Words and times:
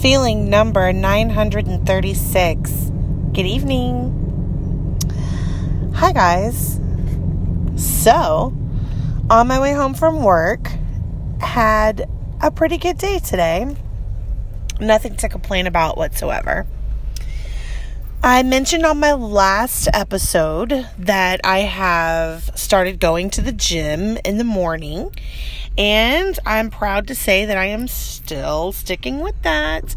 feeling 0.00 0.48
number 0.48 0.92
936. 0.92 2.70
Good 3.32 3.46
evening. 3.46 4.14
Hi, 5.96 6.12
guys. 6.12 6.78
So, 7.74 8.52
on 9.28 9.48
my 9.48 9.60
way 9.60 9.72
home 9.72 9.94
from 9.94 10.22
work, 10.22 10.70
had 11.40 12.08
a 12.40 12.52
pretty 12.52 12.78
good 12.78 12.96
day 12.98 13.18
today. 13.18 13.74
Nothing 14.78 15.16
to 15.16 15.28
complain 15.28 15.66
about 15.66 15.96
whatsoever. 15.96 16.64
I 18.22 18.44
mentioned 18.44 18.86
on 18.86 19.00
my 19.00 19.14
last 19.14 19.88
episode 19.92 20.86
that 20.98 21.40
I 21.42 21.60
have 21.60 22.50
started 22.54 23.00
going 23.00 23.30
to 23.30 23.42
the 23.42 23.52
gym 23.52 24.16
in 24.24 24.38
the 24.38 24.44
morning, 24.44 25.12
and 25.78 26.38
I'm 26.44 26.68
proud 26.68 27.06
to 27.06 27.14
say 27.14 27.46
that 27.46 27.56
I 27.56 27.66
am 27.66 27.88
still 27.88 28.72
sticking 28.72 29.20
with 29.20 29.40
that. 29.42 29.96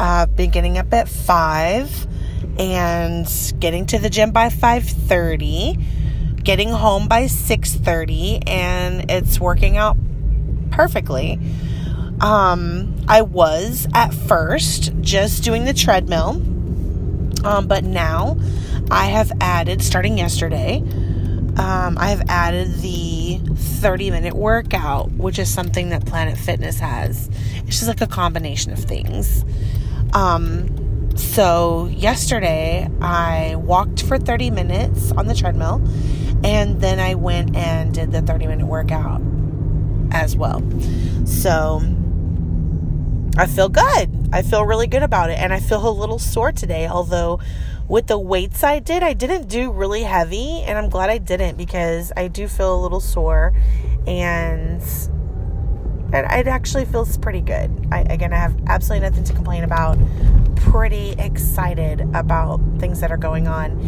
I've 0.00 0.34
been 0.36 0.50
getting 0.50 0.78
up 0.78 0.92
at 0.94 1.08
5 1.08 2.06
and 2.58 3.28
getting 3.58 3.84
to 3.86 3.98
the 3.98 4.08
gym 4.08 4.30
by 4.30 4.48
5:30, 4.48 5.76
getting 6.42 6.70
home 6.70 7.08
by 7.08 7.26
6:30, 7.26 8.42
and 8.46 9.10
it's 9.10 9.38
working 9.38 9.76
out 9.76 9.96
perfectly. 10.70 11.38
Um, 12.20 12.96
I 13.06 13.22
was 13.22 13.86
at 13.94 14.14
first 14.14 14.92
just 15.02 15.44
doing 15.44 15.64
the 15.64 15.74
treadmill 15.74 16.40
um, 17.44 17.66
but 17.66 17.84
now 17.84 18.36
I 18.90 19.06
have 19.06 19.32
added, 19.40 19.82
starting 19.82 20.18
yesterday, 20.18 20.82
um, 21.58 21.98
I 21.98 22.10
have 22.10 22.22
added 22.28 22.72
the 22.76 23.40
30 23.54 24.10
minute 24.10 24.34
workout, 24.34 25.10
which 25.12 25.38
is 25.38 25.52
something 25.52 25.90
that 25.90 26.06
Planet 26.06 26.38
Fitness 26.38 26.78
has. 26.78 27.28
It's 27.66 27.78
just 27.78 27.88
like 27.88 28.00
a 28.00 28.06
combination 28.06 28.72
of 28.72 28.78
things. 28.78 29.44
Um, 30.14 31.16
so, 31.16 31.86
yesterday 31.86 32.88
I 33.00 33.56
walked 33.56 34.04
for 34.04 34.18
30 34.18 34.50
minutes 34.50 35.10
on 35.12 35.26
the 35.26 35.34
treadmill, 35.34 35.82
and 36.44 36.80
then 36.80 37.00
I 37.00 37.16
went 37.16 37.56
and 37.56 37.92
did 37.92 38.12
the 38.12 38.22
30 38.22 38.46
minute 38.46 38.66
workout 38.66 39.20
as 40.12 40.36
well. 40.36 40.62
So, 41.26 41.82
I 43.36 43.46
feel 43.46 43.68
good. 43.68 44.28
I 44.32 44.42
feel 44.42 44.64
really 44.64 44.86
good 44.86 45.02
about 45.02 45.30
it. 45.30 45.38
And 45.38 45.52
I 45.52 45.60
feel 45.60 45.88
a 45.88 45.90
little 45.90 46.18
sore 46.18 46.52
today, 46.52 46.86
although 46.86 47.40
with 47.88 48.06
the 48.06 48.18
weights 48.18 48.62
I 48.62 48.78
did, 48.78 49.02
I 49.02 49.14
didn't 49.14 49.48
do 49.48 49.72
really 49.72 50.02
heavy. 50.02 50.62
And 50.62 50.78
I'm 50.78 50.88
glad 50.88 51.10
I 51.10 51.18
didn't 51.18 51.56
because 51.56 52.12
I 52.16 52.28
do 52.28 52.46
feel 52.46 52.74
a 52.74 52.80
little 52.80 53.00
sore. 53.00 53.54
And 54.06 54.82
it 56.12 56.46
actually 56.46 56.84
feels 56.84 57.18
pretty 57.18 57.40
good. 57.40 57.88
I, 57.90 58.00
again, 58.00 58.32
I 58.32 58.36
have 58.36 58.56
absolutely 58.66 59.08
nothing 59.08 59.24
to 59.24 59.32
complain 59.32 59.64
about. 59.64 59.98
Pretty 60.56 61.12
excited 61.12 62.00
about 62.14 62.60
things 62.78 63.00
that 63.00 63.10
are 63.10 63.18
going 63.18 63.48
on. 63.48 63.80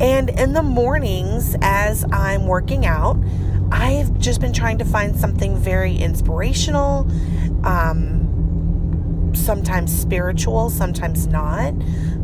And 0.00 0.30
in 0.30 0.54
the 0.54 0.62
mornings, 0.62 1.56
as 1.62 2.04
I'm 2.12 2.46
working 2.46 2.84
out, 2.84 3.16
I've 3.70 4.18
just 4.18 4.40
been 4.40 4.52
trying 4.52 4.78
to 4.78 4.84
find 4.84 5.16
something 5.16 5.56
very 5.56 5.96
inspirational. 5.96 7.10
Um, 7.64 8.13
sometimes 9.36 9.96
spiritual, 9.96 10.70
sometimes 10.70 11.26
not, 11.26 11.74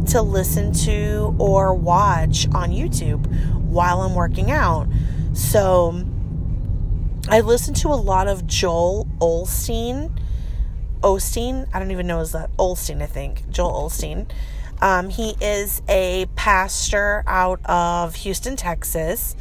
to 0.08 0.22
listen 0.22 0.72
to 0.72 1.34
or 1.38 1.74
watch 1.74 2.46
on 2.54 2.70
YouTube 2.70 3.26
while 3.64 4.00
I'm 4.00 4.14
working 4.14 4.50
out. 4.50 4.88
So 5.32 6.04
I 7.28 7.40
listen 7.40 7.74
to 7.74 7.88
a 7.88 7.94
lot 7.96 8.28
of 8.28 8.46
Joel 8.46 9.06
Olstein. 9.20 10.10
Osteen, 11.00 11.66
I 11.72 11.78
don't 11.78 11.90
even 11.92 12.06
know 12.06 12.20
is 12.20 12.32
that 12.32 12.54
Olstein, 12.58 13.02
I 13.02 13.06
think. 13.06 13.48
Joel 13.50 13.88
Olstein. 13.88 14.30
Um, 14.82 15.10
he 15.10 15.34
is 15.40 15.82
a 15.88 16.26
pastor 16.36 17.22
out 17.26 17.60
of 17.66 18.16
Houston, 18.16 18.56
Texas 18.56 19.36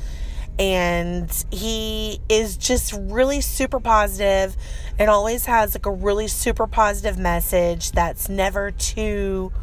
and 0.59 1.45
he 1.51 2.19
is 2.27 2.57
just 2.57 2.93
really 2.93 3.39
super 3.39 3.79
positive 3.79 4.57
and 4.99 5.09
always 5.09 5.45
has 5.45 5.73
like 5.73 5.85
a 5.85 5.91
really 5.91 6.27
super 6.27 6.67
positive 6.67 7.17
message 7.17 7.93
that's 7.93 8.27
never 8.27 8.69
too 8.69 9.53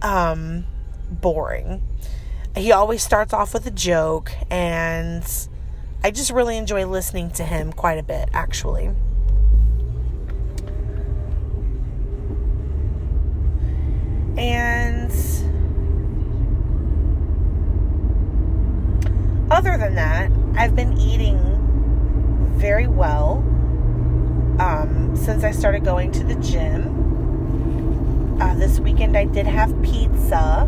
um 0.00 0.64
boring. 1.10 1.82
He 2.56 2.72
always 2.72 3.02
starts 3.02 3.34
off 3.34 3.52
with 3.52 3.66
a 3.66 3.70
joke 3.70 4.32
and 4.50 5.22
I 6.02 6.10
just 6.10 6.30
really 6.30 6.56
enjoy 6.56 6.86
listening 6.86 7.30
to 7.32 7.44
him 7.44 7.72
quite 7.72 7.98
a 7.98 8.02
bit 8.02 8.30
actually. 8.32 8.90
And 14.38 14.81
other 19.52 19.76
than 19.76 19.94
that, 19.96 20.32
I've 20.56 20.74
been 20.74 20.98
eating 20.98 21.38
very 22.56 22.86
well 22.86 23.44
um, 24.58 25.14
since 25.14 25.44
I 25.44 25.50
started 25.50 25.84
going 25.84 26.10
to 26.12 26.24
the 26.24 26.36
gym. 26.36 28.40
Uh, 28.40 28.54
this 28.54 28.80
weekend 28.80 29.16
I 29.16 29.26
did 29.26 29.46
have 29.46 29.70
pizza 29.82 30.66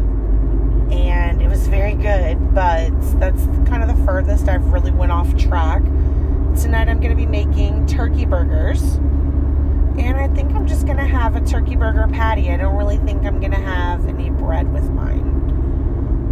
and 0.90 1.40
it 1.40 1.48
was 1.48 1.66
very 1.66 1.94
good, 1.94 2.54
but 2.54 2.90
that's 3.18 3.46
kind 3.68 3.82
of 3.82 3.88
the 3.88 4.04
furthest 4.04 4.48
I've 4.48 4.66
really 4.66 4.90
went 4.90 5.12
off 5.12 5.34
track. 5.36 5.82
Tonight 5.82 6.88
I'm 6.88 7.00
going 7.00 7.10
to 7.10 7.16
be 7.16 7.26
making 7.26 7.86
turkey 7.86 8.26
burgers. 8.26 8.82
And 9.96 10.18
I 10.18 10.28
think 10.28 10.54
I'm 10.54 10.66
just 10.66 10.84
going 10.84 10.98
to 10.98 11.06
have 11.06 11.36
a 11.36 11.40
turkey 11.40 11.76
burger 11.76 12.06
patty. 12.12 12.50
I 12.50 12.58
don't 12.58 12.76
really 12.76 12.98
think 12.98 13.24
I'm 13.24 13.40
going 13.40 13.52
to 13.52 13.56
have 13.56 14.06
any 14.08 14.28
bread 14.28 14.70
with 14.72 14.90
mine. 14.90 15.33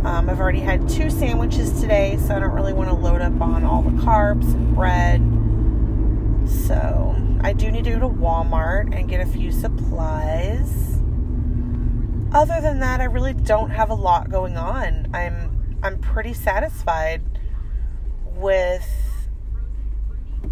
Um, 0.05 0.29
I've 0.29 0.41
already 0.41 0.61
had 0.61 0.89
two 0.89 1.11
sandwiches 1.11 1.81
today, 1.81 2.19
so 2.19 2.35
I 2.35 2.41
don't 2.41 2.51
really 2.51 2.73
want 2.73 2.91
to 2.91 2.95
load 2.95 3.21
up 3.21 3.41
on 3.41 3.65
all 3.65 3.83
the 3.83 4.03
carbs 4.03 4.53
and 4.53 4.75
bread. 4.75 5.21
So 6.51 7.17
I 7.41 7.53
do 7.53 7.71
need 7.71 7.85
to 7.85 7.93
go 7.93 8.01
to 8.01 8.09
Walmart 8.09 8.97
and 8.97 9.09
get 9.09 9.21
a 9.21 9.27
few 9.27 9.53
supplies. 9.53 10.99
Other 12.33 12.61
than 12.61 12.81
that, 12.81 13.01
I 13.01 13.05
really 13.05 13.33
don't 13.33 13.71
have 13.71 13.91
a 13.91 13.95
lot 13.95 14.29
going 14.29 14.57
on. 14.57 15.09
I'm 15.15 15.79
I'm 15.85 15.99
pretty 15.99 16.33
satisfied 16.33 17.23
with 18.25 18.89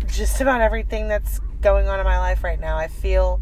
just 0.07 0.41
about 0.41 0.61
everything 0.61 1.09
that's 1.09 1.41
going 1.61 1.89
on 1.89 1.99
in 1.99 2.05
my 2.05 2.19
life 2.19 2.45
right 2.45 2.61
now. 2.61 2.77
I 2.77 2.87
feel 2.87 3.41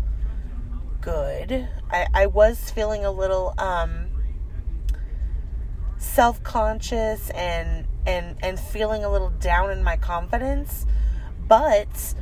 good. 1.00 1.68
I, 1.90 2.06
I 2.14 2.26
was 2.26 2.70
feeling 2.70 3.04
a 3.04 3.10
little 3.10 3.54
um 3.58 4.07
self-conscious 6.18 7.30
and 7.30 7.86
and 8.04 8.34
and 8.42 8.58
feeling 8.58 9.04
a 9.04 9.08
little 9.08 9.30
down 9.38 9.70
in 9.70 9.84
my 9.84 9.96
confidence. 9.96 10.84
But 11.46 12.12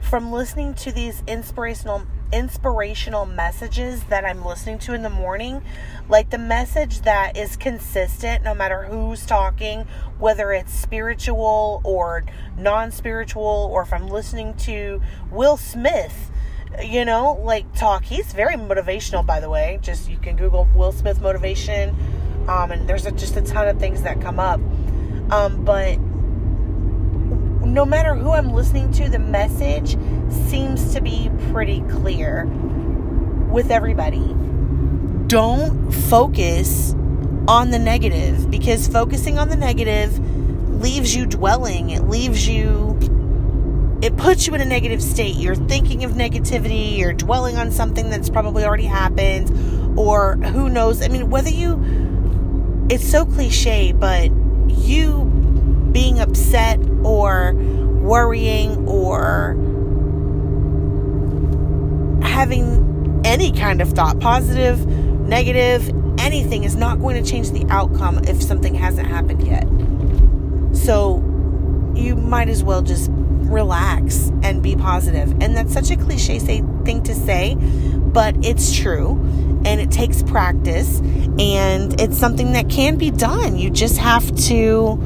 from 0.00 0.32
listening 0.32 0.72
to 0.76 0.90
these 0.90 1.22
inspirational 1.26 2.06
inspirational 2.32 3.26
messages 3.26 4.02
that 4.04 4.24
I'm 4.24 4.42
listening 4.46 4.78
to 4.78 4.94
in 4.94 5.02
the 5.02 5.10
morning 5.10 5.62
like 6.08 6.30
the 6.30 6.38
message 6.38 7.02
that 7.02 7.36
is 7.36 7.58
consistent 7.58 8.42
no 8.42 8.54
matter 8.54 8.84
who's 8.84 9.26
talking 9.26 9.86
whether 10.18 10.50
it's 10.52 10.72
spiritual 10.72 11.82
or 11.84 12.24
non-spiritual 12.56 13.68
or 13.70 13.82
if 13.82 13.92
I'm 13.92 14.08
listening 14.08 14.54
to 14.68 15.02
Will 15.30 15.58
Smith 15.58 16.30
you 16.82 17.04
know 17.04 17.38
like 17.44 17.72
talk 17.74 18.04
he's 18.04 18.32
very 18.32 18.54
motivational 18.54 19.24
by 19.24 19.38
the 19.38 19.50
way. 19.50 19.78
Just 19.82 20.08
you 20.08 20.16
can 20.16 20.34
google 20.34 20.66
Will 20.74 20.92
Smith 20.92 21.20
motivation 21.20 21.94
um, 22.48 22.72
and 22.72 22.88
there's 22.88 23.06
a, 23.06 23.12
just 23.12 23.36
a 23.36 23.42
ton 23.42 23.68
of 23.68 23.78
things 23.78 24.02
that 24.02 24.20
come 24.20 24.38
up. 24.38 24.60
Um, 25.30 25.64
but 25.64 25.98
no 27.66 27.84
matter 27.84 28.14
who 28.14 28.30
I'm 28.30 28.52
listening 28.52 28.92
to, 28.92 29.08
the 29.08 29.18
message 29.18 29.96
seems 30.48 30.94
to 30.94 31.00
be 31.00 31.30
pretty 31.50 31.80
clear 31.82 32.46
with 33.50 33.70
everybody. 33.70 34.34
Don't 35.26 35.90
focus 35.92 36.94
on 37.48 37.70
the 37.70 37.78
negative 37.78 38.50
because 38.50 38.86
focusing 38.88 39.38
on 39.38 39.48
the 39.48 39.56
negative 39.56 40.18
leaves 40.80 41.14
you 41.16 41.26
dwelling. 41.26 41.90
It 41.90 42.08
leaves 42.08 42.46
you, 42.46 42.98
it 44.02 44.16
puts 44.16 44.46
you 44.46 44.54
in 44.54 44.60
a 44.60 44.66
negative 44.66 45.02
state. 45.02 45.36
You're 45.36 45.54
thinking 45.54 46.04
of 46.04 46.12
negativity, 46.12 46.98
you're 46.98 47.12
dwelling 47.12 47.56
on 47.56 47.70
something 47.70 48.10
that's 48.10 48.28
probably 48.28 48.64
already 48.64 48.84
happened, 48.84 49.98
or 49.98 50.36
who 50.36 50.68
knows. 50.68 51.02
I 51.02 51.08
mean, 51.08 51.30
whether 51.30 51.50
you 51.50 52.03
it's 52.90 53.08
so 53.08 53.24
cliche, 53.24 53.92
but 53.92 54.30
you 54.68 55.24
being 55.92 56.20
upset 56.20 56.78
or 57.02 57.54
worrying 57.54 58.86
or 58.86 59.54
having 62.22 63.22
any 63.24 63.52
kind 63.52 63.80
of 63.80 63.90
thought, 63.90 64.20
positive, 64.20 64.86
negative, 64.86 65.88
anything, 66.18 66.64
is 66.64 66.76
not 66.76 67.00
going 67.00 67.22
to 67.22 67.30
change 67.30 67.50
the 67.50 67.64
outcome 67.70 68.18
if 68.24 68.42
something 68.42 68.74
hasn't 68.74 69.08
happened 69.08 69.46
yet. 69.46 69.66
So 70.76 71.22
you 71.94 72.16
might 72.16 72.48
as 72.48 72.62
well 72.62 72.82
just 72.82 73.10
relax 73.10 74.30
and 74.42 74.62
be 74.62 74.76
positive. 74.76 75.30
And 75.40 75.56
that's 75.56 75.72
such 75.72 75.90
a 75.90 75.96
cliche 75.96 76.38
thing 76.38 77.02
to 77.04 77.14
say, 77.14 77.54
but 77.54 78.34
it's 78.44 78.74
true 78.74 79.14
and 79.64 79.80
it 79.80 79.90
takes 79.90 80.22
practice 80.22 81.00
and 81.38 82.00
it's 82.00 82.16
something 82.16 82.52
that 82.52 82.68
can 82.68 82.96
be 82.96 83.10
done. 83.10 83.56
You 83.56 83.70
just 83.70 83.98
have 83.98 84.34
to 84.46 85.00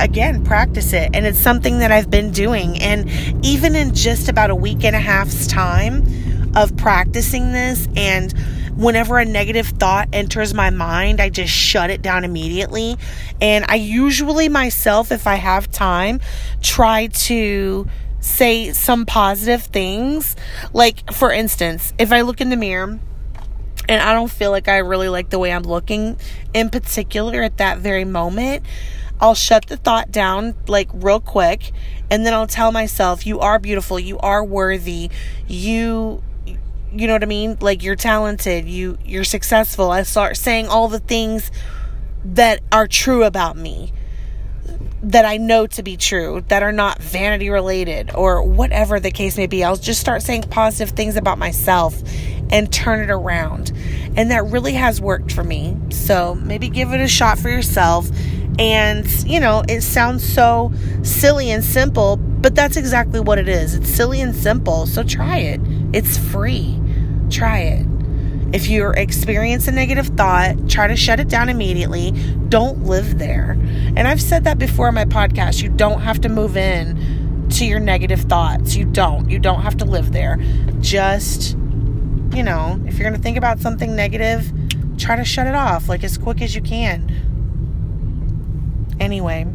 again 0.00 0.44
practice 0.44 0.92
it 0.92 1.10
and 1.14 1.24
it's 1.26 1.38
something 1.38 1.78
that 1.78 1.90
I've 1.90 2.10
been 2.10 2.30
doing 2.30 2.78
and 2.82 3.08
even 3.44 3.74
in 3.74 3.94
just 3.94 4.28
about 4.28 4.50
a 4.50 4.54
week 4.54 4.84
and 4.84 4.94
a 4.94 5.00
half's 5.00 5.46
time 5.46 6.06
of 6.54 6.76
practicing 6.76 7.52
this 7.52 7.88
and 7.96 8.34
whenever 8.76 9.18
a 9.18 9.24
negative 9.24 9.68
thought 9.68 10.08
enters 10.12 10.54
my 10.54 10.70
mind, 10.70 11.20
I 11.20 11.30
just 11.30 11.52
shut 11.52 11.90
it 11.90 12.02
down 12.02 12.24
immediately. 12.24 12.96
And 13.40 13.64
I 13.68 13.76
usually 13.76 14.48
myself, 14.48 15.10
if 15.10 15.26
I 15.26 15.36
have 15.36 15.70
time, 15.70 16.20
try 16.62 17.06
to 17.06 17.88
say 18.20 18.72
some 18.72 19.06
positive 19.06 19.62
things. 19.62 20.36
Like, 20.72 21.12
for 21.12 21.32
instance, 21.32 21.94
if 21.98 22.12
I 22.12 22.20
look 22.20 22.40
in 22.40 22.50
the 22.50 22.56
mirror, 22.56 22.98
and 23.88 24.02
I 24.02 24.12
don't 24.12 24.30
feel 24.30 24.50
like 24.50 24.68
I 24.68 24.78
really 24.78 25.08
like 25.08 25.30
the 25.30 25.38
way 25.38 25.52
I'm 25.52 25.62
looking 25.62 26.18
in 26.54 26.70
particular 26.70 27.42
at 27.42 27.58
that 27.58 27.78
very 27.78 28.04
moment, 28.04 28.64
I'll 29.20 29.34
shut 29.34 29.66
the 29.66 29.76
thought 29.76 30.10
down 30.10 30.54
like 30.66 30.88
real 30.92 31.20
quick 31.20 31.72
and 32.10 32.24
then 32.24 32.34
I'll 32.34 32.46
tell 32.46 32.72
myself, 32.72 33.26
you 33.26 33.40
are 33.40 33.58
beautiful, 33.58 33.98
you 33.98 34.18
are 34.18 34.44
worthy, 34.44 35.10
you 35.46 36.22
you 36.92 37.06
know 37.06 37.14
what 37.14 37.22
I 37.22 37.26
mean? 37.26 37.58
Like 37.60 37.82
you're 37.82 37.96
talented, 37.96 38.66
you 38.66 38.98
you're 39.04 39.24
successful. 39.24 39.90
I 39.90 40.02
start 40.02 40.36
saying 40.36 40.68
all 40.68 40.88
the 40.88 41.00
things 41.00 41.50
that 42.24 42.60
are 42.72 42.86
true 42.86 43.24
about 43.24 43.56
me 43.56 43.92
that 45.02 45.24
I 45.24 45.36
know 45.36 45.66
to 45.68 45.82
be 45.82 45.96
true, 45.96 46.44
that 46.48 46.62
are 46.62 46.72
not 46.72 47.00
vanity 47.00 47.50
related 47.50 48.10
or 48.14 48.42
whatever 48.42 48.98
the 48.98 49.10
case 49.10 49.36
may 49.36 49.46
be. 49.46 49.62
I'll 49.62 49.76
just 49.76 50.00
start 50.00 50.22
saying 50.22 50.44
positive 50.44 50.96
things 50.96 51.16
about 51.16 51.38
myself 51.38 52.02
and 52.50 52.72
turn 52.72 53.00
it 53.00 53.10
around. 53.10 53.72
And 54.16 54.30
that 54.30 54.44
really 54.46 54.74
has 54.74 55.00
worked 55.00 55.32
for 55.32 55.44
me. 55.44 55.76
So 55.90 56.34
maybe 56.36 56.68
give 56.68 56.92
it 56.92 57.00
a 57.00 57.08
shot 57.08 57.38
for 57.38 57.48
yourself. 57.48 58.08
And, 58.58 59.06
you 59.24 59.38
know, 59.38 59.62
it 59.68 59.82
sounds 59.82 60.26
so 60.26 60.72
silly 61.02 61.50
and 61.50 61.62
simple, 61.62 62.16
but 62.16 62.54
that's 62.54 62.76
exactly 62.76 63.20
what 63.20 63.38
it 63.38 63.48
is. 63.48 63.74
It's 63.74 63.90
silly 63.90 64.20
and 64.20 64.34
simple. 64.34 64.86
So 64.86 65.02
try 65.02 65.38
it, 65.38 65.60
it's 65.92 66.16
free. 66.16 66.80
Try 67.28 67.58
it. 67.60 67.86
If 68.52 68.68
you 68.68 68.90
experience 68.90 69.66
a 69.68 69.72
negative 69.72 70.06
thought, 70.06 70.70
try 70.70 70.86
to 70.86 70.96
shut 70.96 71.20
it 71.20 71.28
down 71.28 71.48
immediately. 71.48 72.12
Don't 72.48 72.84
live 72.84 73.18
there. 73.18 73.58
And 73.96 74.06
I've 74.06 74.22
said 74.22 74.44
that 74.44 74.56
before 74.58 74.88
in 74.88 74.94
my 74.94 75.04
podcast. 75.04 75.62
You 75.62 75.68
don't 75.68 76.00
have 76.00 76.20
to 76.22 76.28
move 76.28 76.56
in 76.56 77.48
to 77.50 77.66
your 77.66 77.80
negative 77.80 78.20
thoughts. 78.22 78.76
You 78.76 78.84
don't. 78.84 79.28
You 79.28 79.38
don't 79.40 79.62
have 79.62 79.76
to 79.78 79.84
live 79.84 80.12
there. 80.12 80.38
Just, 80.80 81.56
you 82.36 82.42
know, 82.42 82.78
if 82.86 82.98
you're 82.98 83.08
going 83.08 83.18
to 83.18 83.22
think 83.22 83.38
about 83.38 83.60
something 83.60 83.96
negative, 83.96 84.52
try 84.98 85.16
to 85.16 85.24
shut 85.24 85.46
it 85.46 85.54
off 85.54 85.88
like 85.88 86.04
as 86.04 86.18
quick 86.18 86.42
as 86.42 86.54
you 86.54 86.60
can. 86.60 87.10
Anyway, 89.00 89.46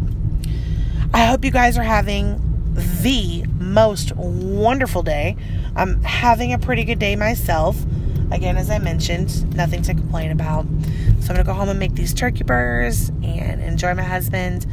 I 1.13 1.25
hope 1.25 1.45
you 1.45 1.51
guys 1.51 1.77
are 1.77 1.83
having 1.83 2.41
the 2.73 3.43
most 3.59 4.15
wonderful 4.15 5.03
day. 5.03 5.37
I'm 5.75 6.01
having 6.03 6.53
a 6.53 6.57
pretty 6.57 6.83
good 6.83 6.97
day 6.99 7.15
myself. 7.15 7.77
Again, 8.31 8.57
as 8.57 8.69
I 8.69 8.79
mentioned, 8.79 9.55
nothing 9.55 9.83
to 9.83 9.93
complain 9.93 10.31
about. 10.31 10.65
So 11.19 11.29
I'm 11.29 11.35
to 11.35 11.43
go 11.43 11.53
home 11.53 11.69
and 11.69 11.77
make 11.77 11.93
these 11.93 12.13
turkey 12.13 12.43
burgers 12.43 13.09
and 13.09 13.61
enjoy 13.61 13.93
my 13.93 14.03
husband. 14.03 14.65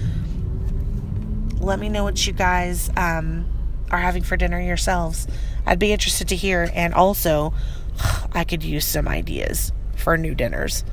Let 1.60 1.78
me 1.78 1.88
know 1.88 2.04
what 2.04 2.26
you 2.26 2.32
guys 2.32 2.88
um, 2.96 3.46
are 3.90 3.98
having 3.98 4.22
for 4.22 4.36
dinner 4.36 4.60
yourselves. 4.60 5.26
I'd 5.66 5.78
be 5.78 5.92
interested 5.92 6.28
to 6.28 6.36
hear. 6.36 6.70
And 6.72 6.94
also, 6.94 7.52
I 8.32 8.44
could 8.44 8.62
use 8.62 8.84
some 8.84 9.08
ideas 9.08 9.72
for 9.96 10.16
new 10.16 10.34
dinners. 10.34 10.84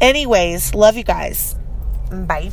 Anyways, 0.00 0.74
love 0.74 0.96
you 0.96 1.04
guys. 1.04 1.56
Bye. 2.10 2.50